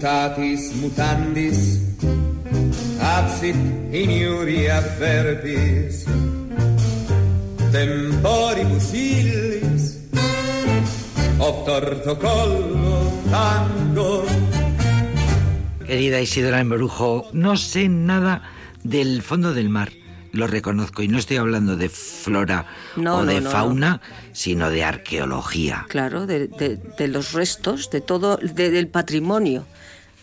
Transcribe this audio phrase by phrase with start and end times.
[0.00, 1.76] mutatis mutandis,
[3.04, 3.56] absit
[3.92, 6.06] in iuria verbis,
[7.70, 10.00] temporibus illis,
[11.38, 14.24] of tortocollo tango.
[15.84, 18.40] Querida Isidora Embrujo, no sé nada
[18.82, 19.92] del fondo del mar
[20.32, 21.02] lo reconozco.
[21.02, 22.64] Y no estoy hablando de flora
[22.96, 24.00] o de fauna,
[24.32, 25.84] sino de arqueología.
[25.88, 26.48] Claro, de,
[27.08, 29.66] los restos, de todo, del patrimonio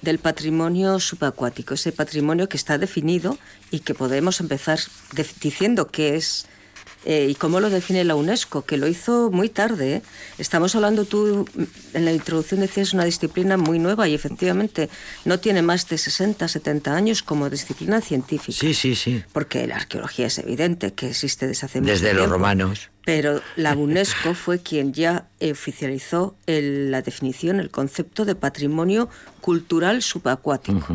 [0.01, 3.37] del patrimonio subacuático, ese patrimonio que está definido
[3.71, 4.79] y que podemos empezar
[5.41, 6.47] diciendo que es
[7.05, 8.65] eh, ¿Y cómo lo define la UNESCO?
[8.65, 9.95] Que lo hizo muy tarde.
[9.95, 10.01] ¿eh?
[10.37, 11.47] Estamos hablando, tú
[11.93, 14.89] en la introducción decías, una disciplina muy nueva y efectivamente
[15.23, 18.57] no tiene más de 60, 70 años como disciplina científica.
[18.59, 19.23] Sí, sí, sí.
[19.31, 22.05] Porque la arqueología es evidente que existe desde hace mucho tiempo.
[22.07, 22.89] Desde los romanos.
[23.05, 29.07] Pero la UNESCO fue quien ya oficializó la definición, el concepto de patrimonio
[29.39, 30.93] cultural subacuático.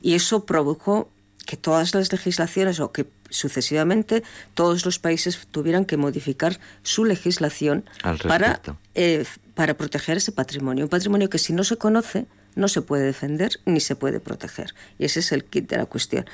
[0.00, 1.08] Y eso provocó
[1.46, 4.22] que todas las legislaciones o que sucesivamente
[4.54, 7.84] todos los países tuvieran que modificar su legislación
[8.28, 8.60] para,
[8.94, 10.84] eh, para proteger ese patrimonio.
[10.84, 14.74] Un patrimonio que si no se conoce no se puede defender ni se puede proteger.
[14.98, 16.26] Y ese es el kit de la cuestión.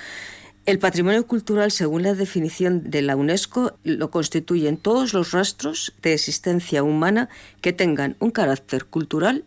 [0.67, 6.13] El patrimonio cultural, según la definición de la UNESCO, lo constituyen todos los rastros de
[6.13, 7.31] existencia humana
[7.63, 9.45] que tengan un carácter cultural,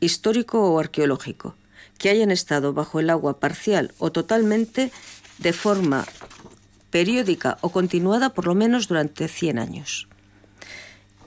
[0.00, 1.54] histórico o arqueológico,
[1.96, 4.92] que hayan estado bajo el agua parcial o totalmente
[5.38, 6.04] de forma
[6.90, 10.08] periódica o continuada por lo menos durante 100 años.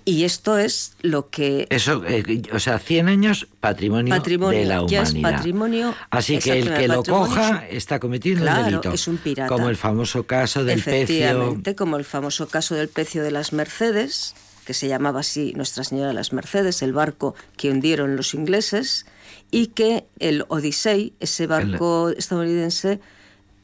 [0.04, 1.67] Y esto es lo que...
[1.70, 4.14] Eso, eh, o sea, 100 años patrimonio,
[4.50, 5.22] de la humanidad.
[5.22, 8.92] patrimonio, Así que el que lo coja está cometiendo un delito.
[8.92, 9.48] es un pirata.
[9.48, 14.34] Como el famoso caso del Efectivamente, como el famoso caso del pecio de las Mercedes,
[14.66, 19.06] que se llamaba así Nuestra Señora de las Mercedes, el barco que hundieron los ingleses,
[19.52, 22.99] y que el Odyssey, ese barco estadounidense,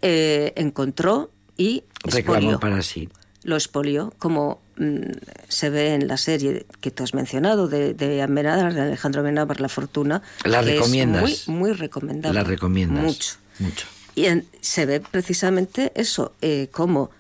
[0.03, 3.09] eh, encontró y reclamó para sí.
[3.43, 5.11] Lo expolió, como mm,
[5.47, 10.21] se ve en la serie que tú has mencionado de, de Alejandro Amenábar, La Fortuna.
[10.43, 11.29] La recomiendas.
[11.29, 12.39] Es muy, muy recomendable.
[12.39, 13.03] La recomiendas.
[13.03, 13.35] Mucho.
[13.59, 13.87] Mucho.
[14.15, 14.25] Y
[14.61, 17.11] se ve precisamente eso, eh, como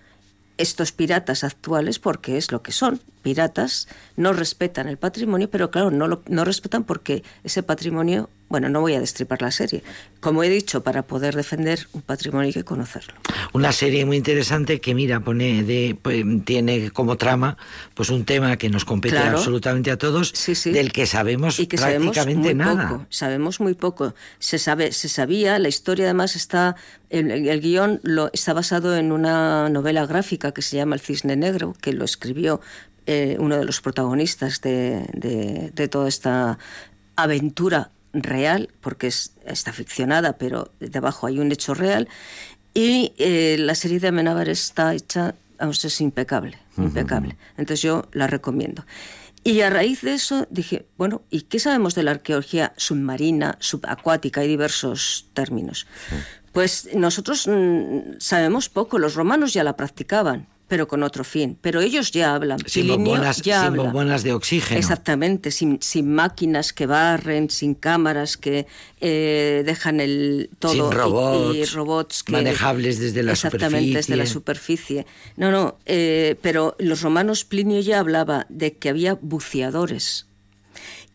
[0.57, 5.91] estos piratas actuales, porque es lo que son, piratas, no respetan el patrimonio, pero claro,
[5.91, 9.83] no lo no respetan porque ese patrimonio bueno, no voy a destripar la serie.
[10.21, 13.13] Como he dicho, para poder defender un patrimonio hay que conocerlo.
[13.51, 17.57] Una serie muy interesante que, mira, pone de, pues, tiene como trama
[17.93, 20.33] pues un tema que nos compete absolutamente a todos,
[20.63, 24.15] del que sabemos y que prácticamente sabemos muy Poco, sabemos muy poco.
[24.39, 26.75] Se sabe, se sabía, la historia además está,
[27.09, 31.35] el, el guion lo, está basado en una novela gráfica que se llama El Cisne
[31.35, 32.61] Negro, que lo escribió
[33.07, 36.59] eh, uno de los protagonistas de, de, de toda esta
[37.15, 42.07] aventura real, porque está ficcionada, pero debajo hay un hecho real.
[42.73, 47.37] Y eh, la serie de Amenábar está hecha, vamos, es impecable, impecable.
[47.57, 48.85] Entonces yo la recomiendo.
[49.43, 54.41] Y a raíz de eso dije, bueno, ¿y qué sabemos de la arqueología submarina, subacuática?
[54.41, 55.87] Hay diversos términos.
[56.51, 61.57] Pues nosotros mm, sabemos poco, los romanos ya la practicaban pero con otro fin.
[61.61, 62.59] Pero ellos ya hablan.
[62.65, 64.79] Sin bombonas, ya sin de oxígeno.
[64.79, 68.67] Exactamente, sin, sin, máquinas que barren, sin cámaras que
[68.99, 70.73] eh, dejan el todo.
[70.73, 75.05] Sin robots, y, robots que, manejables desde la exactamente, desde la superficie.
[75.35, 80.26] No, no, eh, pero los romanos Plinio ya hablaba de que había buceadores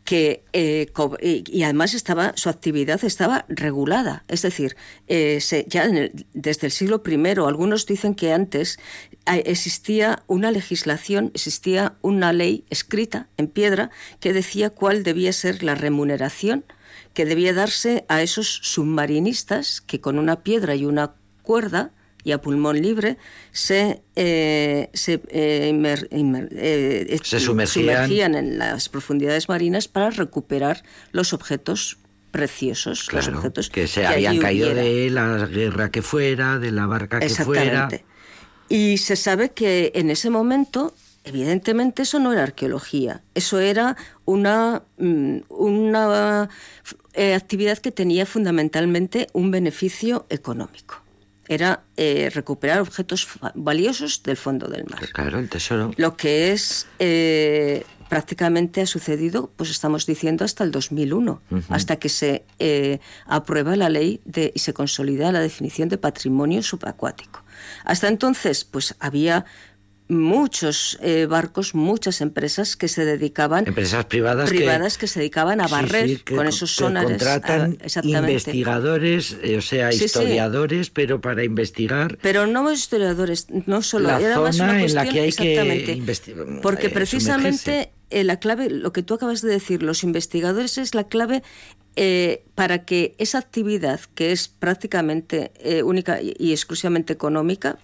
[0.04, 0.90] que eh,
[1.20, 4.24] y además estaba su actividad estaba regulada.
[4.28, 4.76] Es decir
[5.06, 5.88] eh, ya
[6.32, 7.14] desde el siglo I
[7.46, 8.78] algunos dicen que antes
[9.26, 15.62] eh, existía una legislación existía una ley escrita en piedra que decía cuál debía ser
[15.62, 16.64] la remuneración
[17.14, 21.92] que debía darse a esos submarinistas que con una piedra y una cuerda
[22.24, 23.18] y a pulmón libre
[23.50, 28.34] se, eh, se, eh, eh, sumergían.
[28.34, 31.98] en las profundidades marinas para recuperar los objetos
[32.30, 37.20] preciosos, los objetos que se habían caído de la guerra que fuera, de la barca
[37.20, 37.88] que fuera.
[38.68, 40.94] Y se sabe que en ese momento
[41.24, 46.48] Evidentemente eso no era arqueología, eso era una, mm, una
[47.14, 51.01] actividad que tenía fundamentalmente un beneficio económico
[51.54, 55.00] era eh, recuperar objetos valiosos del fondo del mar.
[55.12, 55.92] Claro, el tesoro.
[55.96, 61.40] Lo que es eh, prácticamente ha sucedido, pues estamos diciendo hasta el 2001,
[61.70, 66.62] hasta que se eh, aprueba la ley de, y se consolida la definición de patrimonio
[66.62, 67.42] subacuático.
[67.84, 69.46] Hasta entonces, pues había
[70.08, 75.68] muchos eh, barcos, muchas empresas que se dedicaban empresas privadas privadas que, se dedicaban a
[75.68, 77.10] barrer con esos sonares.
[77.10, 84.20] contratan investigadores eh, o sea historiadores pero para investigar pero no historiadores no solo la
[84.20, 89.02] era zona en la que hay que investigar porque precisamente eh, la clave lo que
[89.02, 91.42] tú acabas de decir los investigadores es la clave
[92.54, 95.52] para que esa actividad que es prácticamente
[95.84, 97.78] única y exclusivamente económica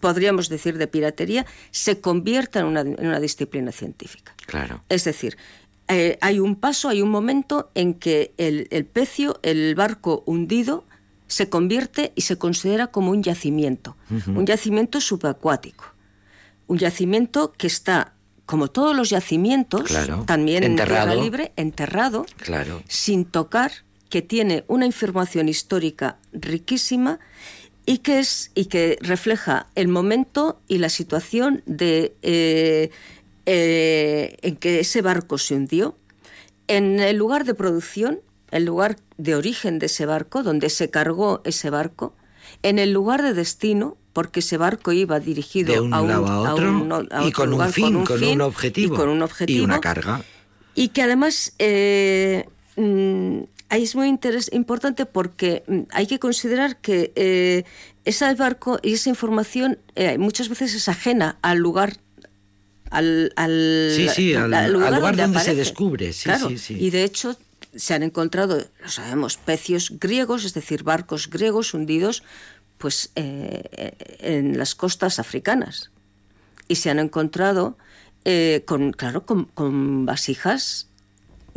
[0.00, 4.34] podríamos decir, de piratería, se convierta en una, disciplina científica.
[4.46, 4.82] Claro.
[4.88, 5.36] Es decir,
[5.88, 10.84] eh, hay un paso, hay un momento en que el, pecio, el barco hundido,
[11.26, 13.96] se convierte y se considera como un yacimiento,
[14.28, 15.84] un yacimiento subacuático,
[16.68, 18.14] un yacimiento que está,
[18.46, 19.92] como todos los yacimientos,
[20.24, 22.82] también en tierra libre, enterrado, claro.
[22.88, 23.72] sin tocar,
[24.08, 27.20] que tiene una información histórica riquísima
[27.88, 32.90] y que, es, y que refleja el momento y la situación de, eh,
[33.46, 35.96] eh, en que ese barco se hundió,
[36.66, 38.20] en el lugar de producción,
[38.50, 42.14] el lugar de origen de ese barco, donde se cargó ese barco,
[42.62, 47.32] en el lugar de destino, porque ese barco iba dirigido a un, a otro, y
[47.32, 50.20] con, un fin, con un, objetivo, y con un objetivo y una carga.
[50.74, 52.46] Y que además eh,
[52.76, 57.64] mm, Ahí es muy importante porque mm, hay que considerar que eh,
[58.04, 61.98] ese barco y esa información eh, muchas veces es ajena al lugar
[62.90, 63.30] al,
[63.94, 66.14] sí, sí, al, lugar, donde, se descubre.
[66.14, 66.78] Sí, claro, sí, sí.
[66.80, 67.36] Y de hecho
[67.76, 72.22] se han encontrado, lo sabemos, pecios griegos, es decir, barcos griegos hundidos
[72.78, 75.90] pues eh, en las costas africanas.
[76.66, 77.76] Y se han encontrado
[78.64, 80.88] con, claro, con vasijas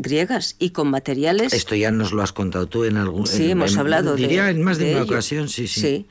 [0.01, 1.53] griegas y con materiales.
[1.53, 3.27] Esto ya nos lo has contado tú en algún.
[3.27, 4.15] Sí, hemos hablado.
[4.15, 5.81] Diría de, en más de, una ocasión, sí, sí.
[5.81, 6.07] Sí.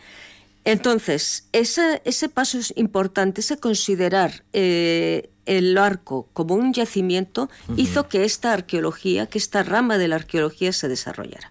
[0.65, 8.09] Entonces, ese, ese paso es importante, ese considerar eh, el arco como un yacimiento, hizo
[8.09, 11.51] que esta arqueología, que esta rama de la arqueología se desarrollara.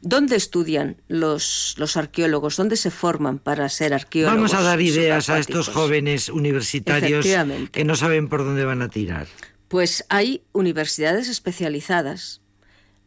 [0.00, 2.56] ¿Dónde estudian los, los arqueólogos?
[2.56, 4.36] ¿Dónde se forman para ser arqueólogos?
[4.36, 7.26] Vamos a dar ideas a estos jóvenes universitarios
[7.72, 9.26] que no saben por dónde van a tirar.
[9.68, 12.40] Pues hay universidades especializadas,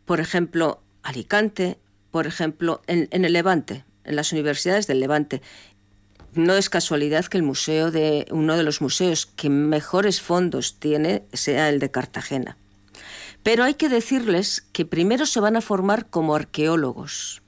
[0.05, 1.79] por ejemplo, Alicante,
[2.11, 5.41] por ejemplo, en, el Levante, en las universidades del Levante.
[6.33, 11.23] No es casualidad que el museo de uno de los museos que mejores fondos tiene
[11.33, 12.57] sea el de Cartagena.
[13.43, 17.41] Pero hay que decirles que primero se van a formar como arqueólogos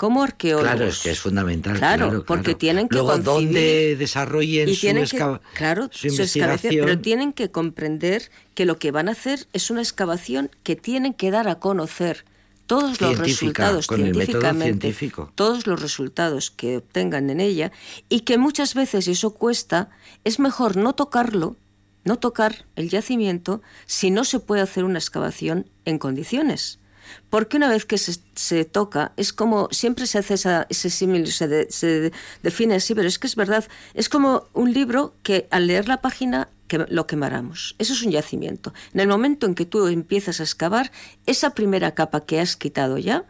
[0.00, 0.70] como arqueólogos.
[0.70, 1.76] Claro, es que es fundamental.
[1.76, 6.86] Claro, porque tienen que Luego, donde desarrollen su, claro, su investigación.
[6.86, 11.12] pero tienen que comprender que lo que van a hacer es una excavación que tienen
[11.12, 12.24] que dar a conocer
[12.64, 14.96] todos los resultados científicamente,
[15.34, 17.70] todos los resultados que obtengan en ella
[18.08, 19.90] y que muchas veces y eso cuesta,
[20.24, 21.56] es mejor no tocarlo,
[22.04, 26.80] no tocar el yacimiento si no se puede hacer una excavación en condiciones.
[27.28, 32.12] Porque una vez que se, toca, es como, siempre se hace ese símil, se,
[32.42, 33.64] define así, pero es que es verdad,
[33.94, 37.74] es como un libro que al leer la página que lo quemaramos.
[37.78, 38.72] Eso es un yacimiento.
[38.94, 40.92] En el momento en que tú empiezas a excavar,
[41.26, 43.24] esa primera capa que has quitado ya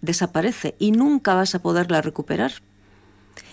[0.00, 2.52] desaparece y nunca vas a poderla recuperar.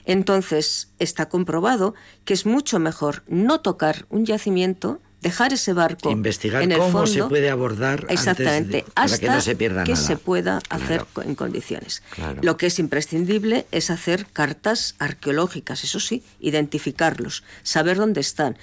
[0.05, 1.93] Entonces, está comprobado
[2.25, 6.91] que es mucho mejor no tocar un yacimiento dejar ese barco investigar en el cómo
[6.91, 11.35] fondo, se puede abordar exactamente hasta que no se pierda que se pueda hacer en
[11.35, 12.03] condiciones.
[12.41, 18.57] Lo que es imprescindible es hacer cartas arqueológicas, eso sí, identificarlos, saber dónde están.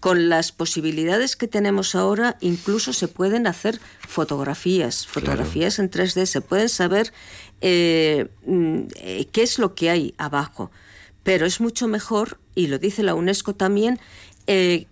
[0.00, 6.42] Con las posibilidades que tenemos ahora, incluso se pueden hacer fotografías, fotografías en 3D, se
[6.42, 7.10] pueden saber
[7.62, 10.70] eh, mm, eh, qué es lo que hay abajo.
[11.22, 13.98] Pero es mucho mejor, y lo dice la UNESCO también,
[14.46, 14.86] eh,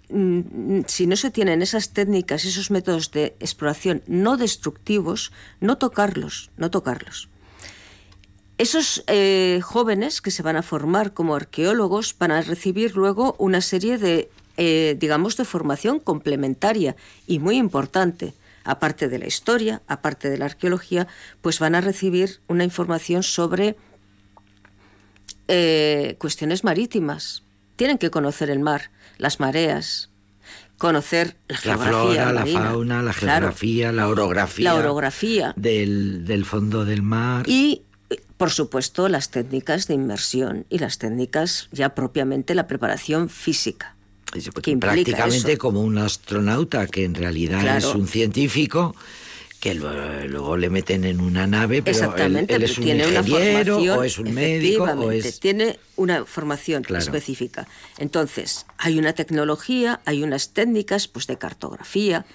[0.86, 6.70] si no se tienen esas técnicas, esos métodos de exploración no destructivos, no tocarlos, no
[6.70, 7.28] tocarlos.
[8.56, 13.60] Esos eh, jóvenes que se van a formar como arqueólogos van a recibir luego una
[13.60, 18.34] serie de, eh, digamos, de formación complementaria y muy importante.
[18.64, 21.08] Aparte de la historia, aparte de la arqueología,
[21.40, 23.76] pues van a recibir una información sobre
[26.18, 27.42] cuestiones marítimas.
[27.82, 30.08] Tienen que conocer el mar las mareas,
[30.78, 31.58] conocer la.
[31.64, 34.72] La flora, la fauna, la geografía, la orografía.
[34.72, 35.52] La orografía.
[35.56, 37.44] Del, fondo del mar.
[37.48, 37.82] Y,
[38.36, 43.96] por supuesto, las técnicas de inmersión y las técnicas ya propiamente la preparación física.
[44.62, 48.94] Que prácticamente como un astronauta que en realidad es un científico
[49.62, 53.94] que luego, le meten en una nave, pero Exactamente, él, es un tiene ingeniero una
[53.94, 55.38] o es un médico o es...
[55.38, 57.68] tiene una formación específica.
[57.98, 62.26] Entonces, hay una tecnología, hay unas técnicas pues de cartografía,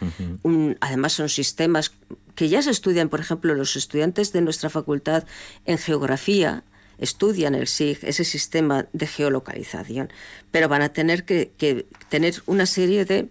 [0.79, 1.91] además son sistemas
[2.35, 5.25] que ya se estudian, por ejemplo, los estudiantes de nuestra facultad
[5.65, 6.63] en geografía,
[6.97, 10.13] estudian el SIG, ese sistema de geolocalización,
[10.51, 13.27] pero van a tener que, que tener una serie de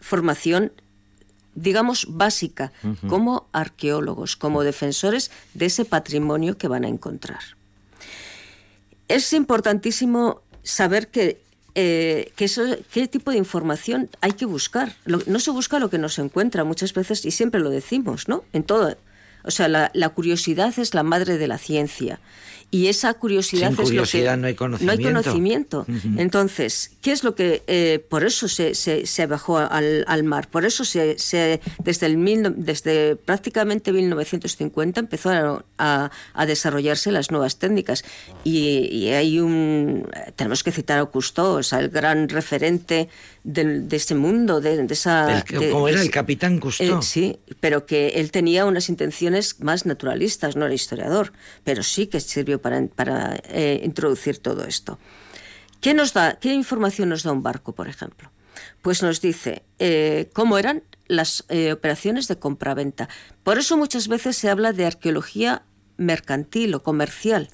[0.00, 0.72] formación
[1.56, 2.72] digamos, básica,
[3.08, 7.40] como arqueólogos, como defensores de ese patrimonio que van a encontrar.
[9.08, 11.40] Es importantísimo saber que,
[11.74, 14.94] eh, qué tipo de información hay que buscar.
[15.06, 18.44] no se busca lo que no se encuentra muchas veces, y siempre lo decimos, ¿no?
[18.52, 18.96] En todo.
[19.46, 22.20] O sea, la curiosidad es la madre de la ciencia.
[22.70, 24.36] Y esa curiosidad, es lo que...
[24.36, 24.84] no hay conocimiento.
[24.84, 25.86] No hay conocimiento.
[26.16, 27.62] Entonces, ¿qué es lo que...
[27.68, 32.16] Eh, por eso se, se, bajó al, al, mar, por eso se, se desde, el
[32.16, 35.30] mil, desde prácticamente 1950 empezó
[35.78, 38.04] a, a, desarrollarse las nuevas técnicas.
[38.42, 40.08] Y, hay un...
[40.34, 43.08] Tenemos que citar a Cousteau, o sea, el gran referente
[43.44, 45.44] de, de ese mundo, de, esa...
[45.70, 46.98] como era el capitán Cousteau.
[46.98, 51.32] Eh, sí, pero que él tenía unas intenciones más naturalistas, no era historiador,
[51.64, 54.98] pero sí que sirvió para, eh, introducir todo esto.
[55.80, 58.30] ¿Qué, nos da, ¿Qué información nos da un barco, por ejemplo?
[58.82, 63.08] Pues nos dice eh, cómo eran las eh, operaciones de compraventa.
[63.42, 65.62] Por eso muchas veces se habla de arqueología
[65.96, 67.48] mercantil o comercial.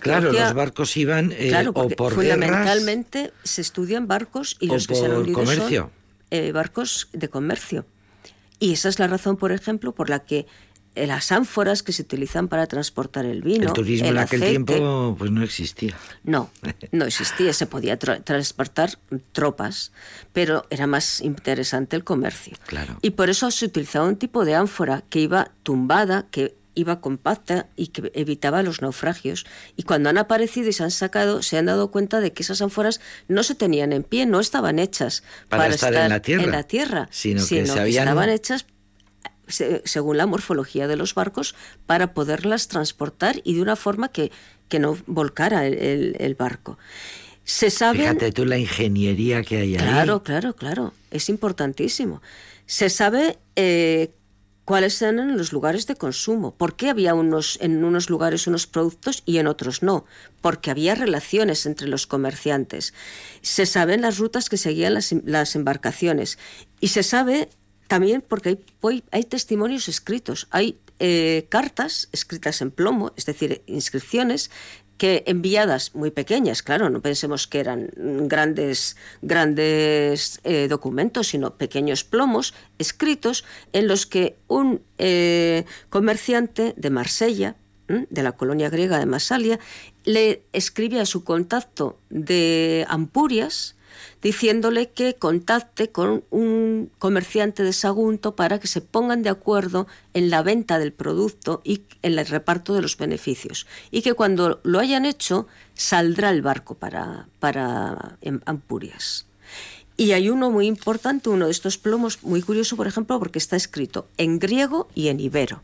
[0.00, 5.06] claro, los barcos iban claro, o por fundamentalmente se estudian barcos y los que se
[5.06, 5.90] han comercio.
[6.30, 7.86] son barcos de comercio.
[8.58, 10.46] Y esa es la razón, por ejemplo, por la que
[10.94, 13.66] las ánforas que se utilizan para transportar el vino.
[13.66, 15.96] El turismo en aquel tiempo pues no existía.
[16.22, 16.50] No,
[16.92, 17.52] no existía.
[17.52, 18.98] Se podía transportar
[19.32, 19.92] tropas,
[20.32, 22.56] pero era más interesante el comercio.
[22.66, 22.98] Claro.
[23.02, 27.68] Y por eso se utilizaba un tipo de ánfora que iba tumbada, que iba compacta
[27.76, 29.46] y que evitaba los naufragios.
[29.76, 32.60] Y cuando han aparecido y se han sacado, se han dado cuenta de que esas
[32.62, 37.46] ánforas no se tenían en pie, no estaban hechas para, estar, en, la tierra, sino,
[37.46, 38.66] que, estaban hechas
[39.48, 41.54] según la morfología de los barcos,
[41.86, 44.30] para poderlas transportar y de una forma que,
[44.68, 46.78] que no volcara el, barco.
[47.44, 47.98] Se sabe.
[47.98, 49.82] Fíjate tú la ingeniería que hay ahí.
[49.82, 50.94] Claro, claro, claro.
[51.10, 52.22] Es importantísimo.
[52.66, 54.10] Se sabe eh,
[54.64, 56.54] cuáles eran los lugares de consumo.
[56.54, 60.06] ¿Por qué había unos, en unos lugares unos productos y en otros no?
[60.40, 62.94] Porque había relaciones entre los comerciantes.
[63.42, 66.38] Se saben las rutas que seguían las, las embarcaciones.
[66.80, 67.50] Y se sabe
[67.88, 74.50] también porque hay, hay testimonios escritos, hay eh, cartas escritas en plomo, es decir, inscripciones
[74.96, 77.90] que enviadas muy pequeñas, claro, no pensemos que eran
[78.28, 86.90] grandes, grandes eh, documentos, sino pequeños plomos escritos en los que un eh, comerciante de
[86.90, 89.58] Marsella, de la colonia griega de Masalia,
[90.04, 93.73] le escribe a su contacto de Ampurias,
[94.22, 100.30] diciéndole que contacte con un comerciante de Sagunto para que se pongan de acuerdo en
[100.30, 103.66] la venta del producto y en el reparto de los beneficios.
[103.90, 109.26] Y que cuando lo hayan hecho, saldrá el barco para, para Ampurias.
[109.96, 113.56] Y hay uno muy importante, uno de estos plomos muy curioso, por ejemplo, porque está
[113.56, 115.62] escrito en griego y en ibero.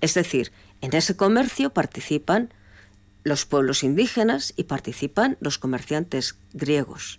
[0.00, 2.52] Es decir, en ese comercio participan
[3.24, 7.18] los pueblos indígenas y participan los comerciantes griegos.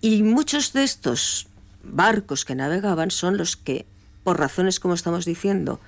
[0.00, 1.46] Y muchos de estos
[1.82, 3.86] barcos que navegaban son los que,
[4.24, 5.80] por razones como estamos diciendo,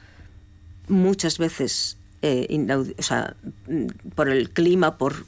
[0.88, 2.66] muchas veces eh,
[2.98, 3.36] o sea,
[3.68, 5.24] mm, por el clima, por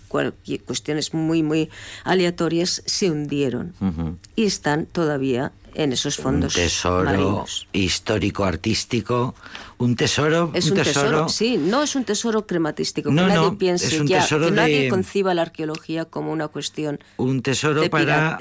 [0.67, 1.71] cuestiones muy, muy
[2.05, 3.75] aleatorias, se hundieron
[4.35, 6.55] y están todavía en esos fondos.
[6.57, 9.35] Un tesoro histórico artístico,
[9.79, 14.07] un tesoro, es un, tesoro, sí, no es un tesoro crematístico, no, que nadie piense
[14.07, 16.99] que nadie conciba la arqueología como una cuestión.
[17.17, 18.37] Un tesoro para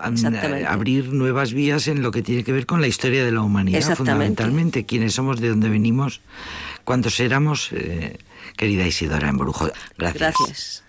[0.67, 3.95] abrir nuevas vías en lo que tiene que ver con la historia de la humanidad,
[3.95, 6.21] fundamentalmente, quiénes somos, de dónde venimos,
[6.83, 7.69] cuántos éramos.
[7.71, 8.17] Eh,
[8.57, 9.69] querida Isidora Embrujo.
[9.97, 10.35] Gracias.
[10.37, 10.83] Gracias.